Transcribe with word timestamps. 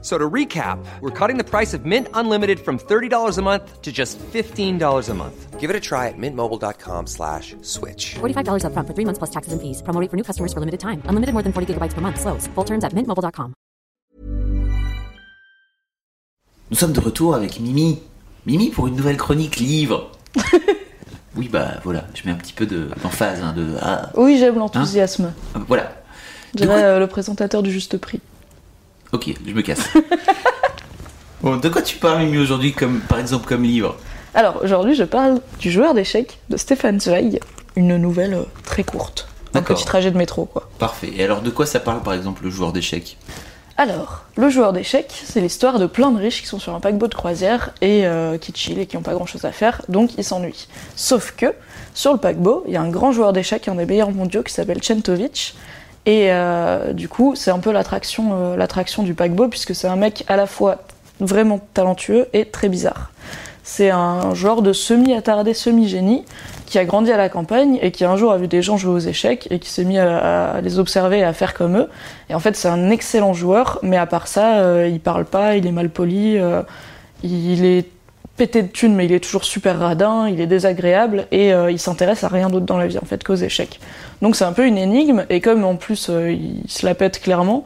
So 0.00 0.16
to 0.16 0.30
recap, 0.30 0.78
we're 1.00 1.10
cutting 1.10 1.38
the 1.38 1.44
price 1.44 1.74
of 1.74 1.84
Mint 1.84 2.06
Unlimited 2.14 2.60
from 2.60 2.78
$30 2.78 3.36
a 3.36 3.42
month 3.42 3.82
to 3.82 3.90
just 3.90 4.16
$15 4.32 5.08
a 5.08 5.14
month. 5.14 5.58
Give 5.58 5.70
it 5.70 5.74
a 5.76 5.80
try 5.80 6.06
at 6.06 6.14
mintmobile.com 6.16 7.08
slash 7.08 7.56
switch. 7.62 8.14
$45 8.22 8.62
upfront 8.62 8.86
for 8.86 8.94
three 8.94 9.04
months 9.04 9.18
plus 9.18 9.30
taxes 9.30 9.52
and 9.52 9.60
fees. 9.60 9.82
Promo 9.82 10.00
rate 10.00 10.08
for 10.08 10.16
new 10.16 10.22
customers 10.22 10.52
for 10.52 10.60
limited 10.60 10.78
time. 10.78 11.02
Unlimited 11.08 11.32
more 11.34 11.42
than 11.42 11.52
40 11.52 11.74
gigabytes 11.74 11.94
per 11.94 12.00
month. 12.00 12.20
Slows. 12.20 12.46
Full 12.54 12.64
terms 12.64 12.84
at 12.84 12.92
mintmobile.com. 12.94 13.54
Nous 16.70 16.76
sommes 16.78 16.92
de 16.92 17.00
retour 17.00 17.34
avec 17.34 17.58
Mimi. 17.60 17.98
Mimi 18.46 18.70
pour 18.70 18.86
une 18.86 18.94
nouvelle 18.94 19.16
chronique 19.16 19.56
livre. 19.56 20.12
oui, 21.36 21.48
bah 21.48 21.80
voilà, 21.82 22.04
je 22.14 22.22
mets 22.24 22.30
un 22.32 22.36
petit 22.38 22.52
peu 22.52 22.66
de- 22.66 22.88
d'emphase. 23.02 23.42
hein, 23.42 23.52
de, 23.56 23.66
ah, 23.82 24.10
Oui, 24.16 24.38
j'aime 24.38 24.58
l'enthousiasme. 24.58 25.32
ah, 25.54 25.58
voilà. 25.66 25.92
Je 26.54 26.58
De 26.60 26.64
dirais 26.64 26.84
euh, 26.84 26.98
le 27.00 27.06
présentateur 27.08 27.62
du 27.62 27.70
juste 27.72 27.98
prix. 27.98 28.20
Ok, 29.12 29.34
je 29.46 29.52
me 29.52 29.62
casse. 29.62 29.88
bon, 31.42 31.56
de 31.56 31.68
quoi 31.68 31.80
tu 31.80 31.96
parles, 31.96 32.24
Mimi, 32.24 32.38
aujourd'hui, 32.38 32.72
comme, 32.72 33.00
par 33.00 33.18
exemple, 33.18 33.46
comme 33.46 33.62
livre 33.62 33.96
Alors, 34.34 34.60
aujourd'hui, 34.62 34.94
je 34.94 35.04
parle 35.04 35.40
du 35.58 35.70
joueur 35.70 35.94
d'échecs 35.94 36.38
de 36.50 36.58
Stéphane 36.58 37.00
Zweig, 37.00 37.40
une 37.74 37.96
nouvelle 37.96 38.34
euh, 38.34 38.42
très 38.64 38.84
courte. 38.84 39.28
Un 39.54 39.62
petit 39.62 39.86
trajet 39.86 40.10
de 40.10 40.18
métro, 40.18 40.44
quoi. 40.44 40.68
Parfait. 40.78 41.10
Et 41.16 41.24
alors, 41.24 41.40
de 41.40 41.48
quoi 41.48 41.64
ça 41.64 41.80
parle, 41.80 42.02
par 42.02 42.12
exemple, 42.12 42.44
le 42.44 42.50
joueur 42.50 42.72
d'échecs 42.72 43.16
Alors, 43.78 44.24
le 44.36 44.50
joueur 44.50 44.74
d'échecs, 44.74 45.22
c'est 45.24 45.40
l'histoire 45.40 45.78
de 45.78 45.86
plein 45.86 46.10
de 46.10 46.20
riches 46.20 46.42
qui 46.42 46.46
sont 46.46 46.58
sur 46.58 46.74
un 46.74 46.80
paquebot 46.80 47.06
de 47.06 47.14
croisière 47.14 47.70
et 47.80 48.06
euh, 48.06 48.36
qui 48.36 48.52
chillent 48.54 48.80
et 48.80 48.86
qui 48.86 48.96
n'ont 48.96 49.02
pas 49.02 49.14
grand 49.14 49.24
chose 49.26 49.46
à 49.46 49.52
faire, 49.52 49.80
donc 49.88 50.18
ils 50.18 50.24
s'ennuient. 50.24 50.68
Sauf 50.96 51.32
que, 51.34 51.54
sur 51.94 52.12
le 52.12 52.18
paquebot, 52.18 52.64
il 52.66 52.74
y 52.74 52.76
a 52.76 52.82
un 52.82 52.90
grand 52.90 53.10
joueur 53.10 53.32
d'échecs, 53.32 53.68
un 53.68 53.76
des 53.76 53.86
meilleurs 53.86 54.10
mondiaux, 54.10 54.42
qui 54.42 54.52
s'appelle 54.52 54.82
Chentovic. 54.82 55.54
Et 56.06 56.32
euh, 56.32 56.92
du 56.92 57.08
coup, 57.08 57.34
c'est 57.34 57.50
un 57.50 57.58
peu 57.58 57.72
l'attraction 57.72 58.30
euh, 58.32 58.56
l'attraction 58.56 59.02
du 59.02 59.14
paquebot, 59.14 59.48
puisque 59.48 59.74
c'est 59.74 59.88
un 59.88 59.96
mec 59.96 60.24
à 60.28 60.36
la 60.36 60.46
fois 60.46 60.78
vraiment 61.20 61.60
talentueux 61.74 62.28
et 62.32 62.46
très 62.46 62.68
bizarre. 62.68 63.10
C'est 63.62 63.90
un 63.90 64.34
genre 64.34 64.62
de 64.62 64.72
semi-attardé, 64.72 65.52
semi-génie, 65.52 66.24
qui 66.64 66.78
a 66.78 66.84
grandi 66.84 67.12
à 67.12 67.16
la 67.16 67.28
campagne 67.28 67.78
et 67.82 67.90
qui 67.90 68.04
un 68.04 68.16
jour 68.16 68.32
a 68.32 68.38
vu 68.38 68.48
des 68.48 68.62
gens 68.62 68.76
jouer 68.76 68.92
aux 68.92 68.98
échecs 68.98 69.46
et 69.50 69.58
qui 69.58 69.70
s'est 69.70 69.84
mis 69.84 69.98
à, 69.98 70.60
les 70.62 70.78
observer 70.78 71.18
et 71.18 71.24
à 71.24 71.32
faire 71.32 71.54
comme 71.54 71.76
eux. 71.76 71.88
Et 72.30 72.34
en 72.34 72.40
fait, 72.40 72.56
c'est 72.56 72.68
un 72.68 72.90
excellent 72.90 73.34
joueur, 73.34 73.78
mais 73.82 73.96
à 73.96 74.06
part 74.06 74.26
ça, 74.26 74.60
euh, 74.60 74.88
il 74.90 75.00
parle 75.00 75.24
pas, 75.24 75.56
il 75.56 75.66
est 75.66 75.72
mal 75.72 75.90
poli, 75.90 76.38
euh, 76.38 76.62
il 77.22 77.64
est 77.64 77.86
pété 78.38 78.62
de 78.62 78.68
thunes, 78.68 78.94
mais 78.94 79.04
il 79.04 79.12
est 79.12 79.20
toujours 79.20 79.44
super 79.44 79.78
radin, 79.78 80.28
il 80.28 80.40
est 80.40 80.46
désagréable 80.46 81.26
et 81.30 81.52
euh, 81.52 81.70
il 81.70 81.78
s'intéresse 81.78 82.24
à 82.24 82.28
rien 82.28 82.48
d'autre 82.48 82.64
dans 82.64 82.78
la 82.78 82.86
vie 82.86 82.96
en 82.96 83.04
fait 83.04 83.22
qu'aux 83.22 83.34
échecs. 83.34 83.80
Donc 84.22 84.36
c'est 84.36 84.44
un 84.44 84.52
peu 84.52 84.66
une 84.66 84.78
énigme 84.78 85.26
et 85.28 85.42
comme 85.42 85.64
en 85.64 85.76
plus 85.76 86.08
euh, 86.08 86.32
il 86.32 86.62
se 86.70 86.86
la 86.86 86.94
pète 86.94 87.20
clairement, 87.20 87.64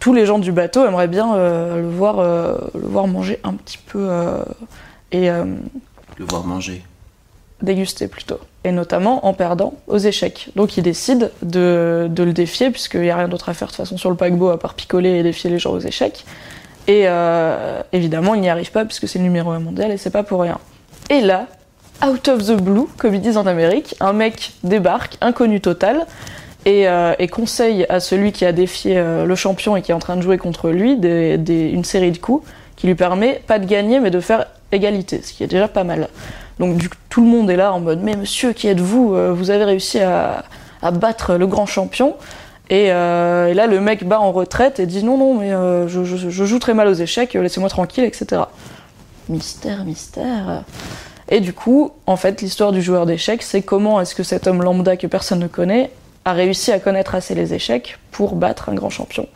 tous 0.00 0.12
les 0.12 0.26
gens 0.26 0.38
du 0.38 0.52
bateau 0.52 0.84
aimeraient 0.86 1.08
bien 1.08 1.34
euh, 1.34 1.80
le 1.80 1.88
voir 1.88 2.16
le 2.22 2.86
voir 2.86 3.06
manger 3.06 3.38
un 3.44 3.54
petit 3.54 3.78
peu 3.78 4.08
et 5.12 5.28
Le 5.28 6.24
voir 6.28 6.44
manger. 6.44 6.82
déguster 7.62 8.08
plutôt. 8.08 8.38
Et 8.64 8.72
notamment 8.72 9.26
en 9.26 9.32
perdant 9.32 9.74
aux 9.86 9.98
échecs. 9.98 10.50
Donc 10.56 10.76
il 10.76 10.82
décide 10.82 11.30
de, 11.42 12.08
de 12.10 12.22
le 12.22 12.32
défier, 12.32 12.70
puisqu'il 12.70 13.00
n'y 13.00 13.10
a 13.10 13.16
rien 13.16 13.28
d'autre 13.28 13.48
à 13.48 13.54
faire 13.54 13.68
de 13.68 13.72
toute 13.72 13.76
façon 13.78 13.96
sur 13.96 14.10
le 14.10 14.16
paquebot 14.16 14.50
à 14.50 14.58
part 14.58 14.74
picoler 14.74 15.18
et 15.18 15.22
défier 15.22 15.48
les 15.50 15.58
gens 15.58 15.72
aux 15.72 15.80
échecs. 15.80 16.24
Et 16.90 17.04
euh, 17.06 17.82
évidemment, 17.92 18.34
il 18.34 18.40
n'y 18.40 18.50
arrive 18.50 18.72
pas, 18.72 18.84
puisque 18.84 19.06
c'est 19.06 19.20
le 19.20 19.22
numéro 19.22 19.52
1 19.52 19.60
mondial 19.60 19.92
et 19.92 19.96
c'est 19.96 20.10
pas 20.10 20.24
pour 20.24 20.40
rien. 20.40 20.58
Et 21.08 21.20
là, 21.20 21.46
out 22.04 22.26
of 22.26 22.44
the 22.44 22.60
blue, 22.60 22.86
comme 22.96 23.14
ils 23.14 23.20
disent 23.20 23.36
en 23.36 23.46
Amérique, 23.46 23.94
un 24.00 24.12
mec 24.12 24.54
débarque, 24.64 25.16
inconnu 25.20 25.60
total, 25.60 26.04
et, 26.66 26.88
euh, 26.88 27.14
conseille 27.30 27.86
à 27.88 28.00
celui 28.00 28.32
qui 28.32 28.44
a 28.44 28.50
défié 28.50 28.98
euh, 28.98 29.24
le 29.24 29.34
champion 29.36 29.76
et 29.76 29.82
qui 29.82 29.92
est 29.92 29.94
en 29.94 30.00
train 30.00 30.16
de 30.16 30.20
jouer 30.22 30.36
contre 30.36 30.70
lui 30.70 30.94
une 30.94 31.84
série 31.84 32.10
de 32.10 32.18
coups 32.18 32.44
qui 32.74 32.88
lui 32.88 32.96
permet 32.96 33.40
pas 33.46 33.60
de 33.60 33.66
gagner 33.66 34.00
mais 34.00 34.10
de 34.10 34.18
faire 34.18 34.46
égalité, 34.72 35.22
ce 35.22 35.32
qui 35.32 35.44
est 35.44 35.46
déjà 35.46 35.68
pas 35.68 35.84
mal. 35.84 36.08
Donc 36.58 36.76
du 36.76 36.90
tout 37.08 37.22
le 37.22 37.28
monde 37.28 37.50
est 37.50 37.56
là 37.56 37.72
en 37.72 37.78
mode 37.78 38.00
mais 38.02 38.16
monsieur 38.16 38.52
qui 38.52 38.66
êtes-vous 38.66 39.34
Vous 39.34 39.50
avez 39.50 39.64
réussi 39.64 40.00
à 40.00 40.42
battre 40.92 41.36
le 41.36 41.46
grand 41.46 41.66
champion. 41.66 42.16
Et, 42.70 42.92
euh, 42.92 43.48
et 43.48 43.54
là 43.54 43.66
le 43.66 43.80
mec 43.80 44.06
bat 44.06 44.20
en 44.20 44.30
retraite 44.32 44.78
et 44.80 44.86
dit 44.86 45.02
non 45.02 45.18
non 45.18 45.34
mais 45.38 45.52
euh, 45.52 45.88
je, 45.88 46.04
je- 46.04 46.30
je 46.30 46.44
joue 46.44 46.58
très 46.60 46.72
mal 46.72 46.86
aux 46.88 46.94
échecs, 46.94 47.34
laissez-moi 47.34 47.68
tranquille, 47.68 48.04
etc. 48.04 48.42
Mystère, 49.28 49.84
mystère. 49.84 50.62
Et 51.28 51.40
du 51.40 51.52
coup, 51.52 51.92
en 52.06 52.16
fait, 52.16 52.40
l'histoire 52.42 52.72
du 52.72 52.82
joueur 52.82 53.06
d'échecs, 53.06 53.42
c'est 53.42 53.62
comment 53.62 54.00
est-ce 54.00 54.14
que 54.16 54.22
cet 54.24 54.46
homme 54.48 54.62
lambda 54.62 54.96
que 54.96 55.06
personne 55.06 55.38
ne 55.40 55.46
connaît 55.46 55.90
a 56.24 56.32
réussi 56.32 56.72
à 56.72 56.78
connaître 56.80 57.14
assez 57.14 57.34
les 57.34 57.54
échecs 57.54 57.98
pour 58.10 58.34
battre 58.34 58.68
un 58.68 58.74
grand 58.74 58.90
champion. 58.90 59.26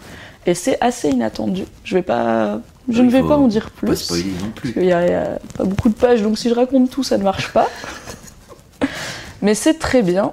Et 0.46 0.54
c'est 0.54 0.76
assez 0.80 1.08
inattendu. 1.10 1.64
Je 1.84 1.94
vais 1.94 2.02
pas, 2.02 2.60
je 2.88 2.98
Il 3.00 3.06
ne 3.06 3.10
vais 3.10 3.22
pas 3.22 3.36
en 3.36 3.46
dire 3.46 3.70
plus. 3.70 3.86
Pas 3.88 3.96
spoiler 3.96 4.24
non 4.24 4.50
Parce 4.54 4.60
plus. 4.60 4.72
qu'il 4.74 4.84
y, 4.84 4.92
a- 4.92 5.06
il 5.06 5.10
y 5.12 5.14
a 5.14 5.38
pas 5.56 5.64
beaucoup 5.64 5.88
de 5.88 5.94
pages, 5.94 6.22
donc 6.22 6.36
si 6.38 6.48
je 6.50 6.54
raconte 6.54 6.90
tout, 6.90 7.02
ça 7.04 7.16
ne 7.16 7.22
marche 7.22 7.52
pas. 7.52 7.68
Mais 9.42 9.54
c'est 9.54 9.74
très 9.78 10.02
bien. 10.02 10.32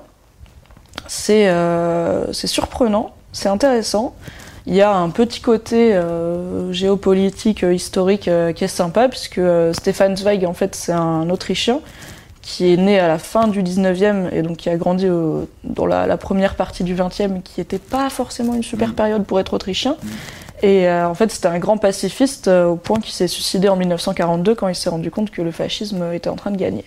C'est 1.14 1.50
euh, 1.50 2.32
c'est 2.32 2.48
surprenant, 2.48 3.12
c'est 3.34 3.50
intéressant. 3.50 4.14
Il 4.66 4.74
y 4.74 4.82
a 4.82 4.94
un 4.96 5.10
petit 5.10 5.42
côté 5.42 5.94
euh, 5.94 6.72
géopolitique, 6.72 7.66
euh, 7.66 7.74
historique 7.74 8.30
euh, 8.30 8.54
qui 8.54 8.64
est 8.64 8.70
sympa, 8.70 9.10
puisque 9.10 9.42
Stefan 9.74 10.16
Zweig, 10.16 10.46
en 10.46 10.54
fait, 10.54 10.74
c'est 10.74 10.94
un 10.94 11.30
Autrichien 11.30 11.82
qui 12.42 12.72
est 12.72 12.78
né 12.78 12.98
à 12.98 13.10
la 13.10 13.18
fin 13.20 13.50
du 13.50 13.62
19e 13.62 14.30
et 14.32 14.42
donc 14.42 14.56
qui 14.58 14.70
a 14.70 14.78
grandi 14.78 15.10
au- 15.10 15.50
dans 15.66 15.86
la, 15.86 16.08
la 16.08 16.16
première 16.16 16.56
partie 16.56 16.86
du 16.86 16.96
20e, 16.96 17.42
qui 17.42 17.60
n'était 17.60 17.78
pas 17.78 18.10
forcément 18.10 18.54
une 18.54 18.64
super 18.64 18.88
Mhm. 18.90 18.94
période 18.96 19.24
pour 19.26 19.38
être 19.42 19.54
autrichien. 19.54 19.98
Et 20.64 20.88
euh, 20.88 21.10
en 21.10 21.14
fait, 21.14 21.30
c'était 21.30 21.48
un 21.50 21.60
grand 21.60 21.78
pacifiste 21.78 22.48
euh, 22.48 22.68
au 22.68 22.78
point 22.78 23.00
qu'il 23.02 23.12
s'est 23.14 23.28
suicidé 23.28 23.68
en 23.68 23.76
1942 23.76 24.56
quand 24.56 24.70
il 24.70 24.76
s'est 24.76 24.90
rendu 24.90 25.12
compte 25.12 25.30
que 25.30 25.42
le 25.42 25.52
fascisme 25.52 26.14
était 26.14 26.30
en 26.30 26.36
train 26.38 26.52
de 26.52 26.58
gagner. 26.58 26.86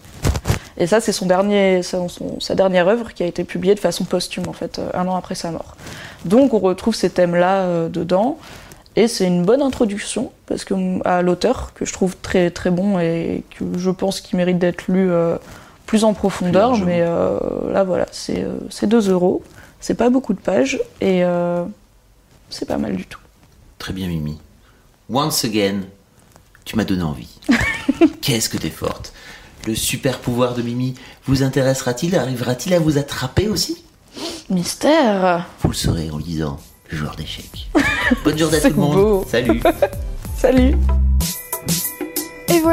Et 0.76 0.86
ça, 0.86 1.00
c'est 1.00 1.12
son 1.12 1.26
dernier, 1.26 1.82
son- 1.82 2.08
son- 2.08 2.40
sa 2.40 2.54
dernière 2.54 2.88
œuvre 2.88 3.12
qui 3.12 3.22
a 3.22 3.26
été 3.26 3.44
publiée 3.44 3.74
de 3.74 3.80
façon 3.80 4.04
posthume, 4.04 4.48
en 4.48 4.52
fait, 4.52 4.78
euh, 4.78 4.88
un 4.94 5.06
an 5.06 5.14
après 5.16 5.34
sa 5.36 5.50
mort. 5.52 5.76
Donc, 6.24 6.52
on 6.54 6.58
retrouve 6.58 6.94
ces 6.94 7.10
thèmes-là 7.10 7.62
euh, 7.62 7.88
dedans. 7.88 8.38
Et 8.96 9.08
c'est 9.08 9.26
une 9.26 9.44
bonne 9.44 9.62
introduction 9.62 10.30
parce 10.46 10.64
que, 10.64 10.74
à 11.06 11.22
l'auteur, 11.22 11.72
que 11.74 11.84
je 11.84 11.92
trouve 11.92 12.16
très, 12.16 12.50
très 12.50 12.70
bon 12.70 12.98
et 13.00 13.42
que 13.58 13.64
je 13.76 13.90
pense 13.90 14.20
qu'il 14.20 14.36
mérite 14.36 14.58
d'être 14.58 14.86
lu 14.88 15.10
euh, 15.10 15.36
plus 15.86 16.04
en 16.04 16.14
profondeur. 16.14 16.70
mais 16.86 17.00
euh, 17.02 17.38
là, 17.72 17.82
voilà, 17.84 18.06
c'est 18.12 18.42
euh, 18.44 18.54
c'est 18.70 18.86
2 18.86 19.10
euros. 19.10 19.42
C'est 19.80 19.94
pas 19.94 20.10
beaucoup 20.10 20.32
de 20.32 20.38
pages 20.40 20.80
et 21.00 21.22
c'est 22.48 22.66
pas 22.66 22.78
mal 22.78 22.96
du 22.96 23.04
tout. 23.04 23.18
Très 23.78 23.92
bien, 23.92 24.06
Mimi. 24.08 24.38
Once 25.12 25.44
again, 25.44 25.80
tu 26.64 26.74
m'as 26.76 26.84
donné 26.84 27.02
envie. 27.02 27.38
Qu'est-ce 28.22 28.48
que 28.48 28.56
t'es 28.56 28.70
forte. 28.70 29.12
Le 29.66 29.74
super 29.74 30.18
pouvoir 30.18 30.54
de 30.54 30.62
Mimi 30.62 30.94
vous 31.26 31.42
intéressera-t-il 31.42 32.16
Arrivera-t-il 32.16 32.74
à 32.74 32.78
vous 32.78 32.98
attraper 32.98 33.48
aussi? 33.48 33.82
Mystère 34.50 35.46
Vous 35.62 35.68
le 35.70 35.74
saurez 35.74 36.10
en 36.10 36.18
lisant 36.18 36.58
Le 36.90 36.98
joueur 36.98 37.16
d'échecs. 37.16 37.70
Bonne 38.24 38.38
journée 38.38 38.58
à 38.58 38.60
tout 38.60 38.68
le 38.68 38.74
monde. 38.76 38.94
beau. 38.96 39.26
Salut. 39.28 39.62
Salut 40.36 40.76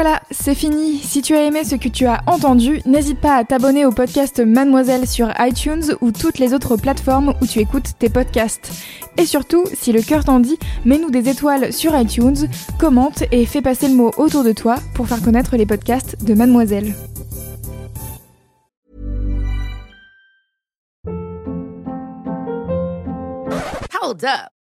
voilà, 0.02 0.20
c'est 0.32 0.56
fini. 0.56 0.98
Si 0.98 1.22
tu 1.22 1.36
as 1.36 1.44
aimé 1.44 1.62
ce 1.62 1.76
que 1.76 1.88
tu 1.88 2.06
as 2.06 2.22
entendu, 2.26 2.80
n'hésite 2.86 3.20
pas 3.20 3.36
à 3.36 3.44
t'abonner 3.44 3.86
au 3.86 3.92
podcast 3.92 4.40
Mademoiselle 4.40 5.06
sur 5.06 5.32
iTunes 5.38 5.94
ou 6.00 6.10
toutes 6.10 6.40
les 6.40 6.54
autres 6.54 6.76
plateformes 6.76 7.34
où 7.40 7.46
tu 7.46 7.60
écoutes 7.60 7.96
tes 8.00 8.08
podcasts. 8.08 8.72
Et 9.16 9.26
surtout, 9.26 9.64
si 9.72 9.92
le 9.92 10.02
cœur 10.02 10.24
t'en 10.24 10.40
dit, 10.40 10.58
mets-nous 10.84 11.10
des 11.10 11.28
étoiles 11.28 11.72
sur 11.72 11.96
iTunes, 11.96 12.48
commente 12.80 13.22
et 13.30 13.46
fais 13.46 13.62
passer 13.62 13.86
le 13.86 13.94
mot 13.94 14.10
autour 14.16 14.42
de 14.42 14.50
toi 14.50 14.74
pour 14.94 15.06
faire 15.06 15.22
connaître 15.22 15.56
les 15.56 15.66
podcasts 15.66 16.24
de 16.24 16.34
Mademoiselle. 16.34 16.96
Hold 24.02 24.24
up. 24.24 24.61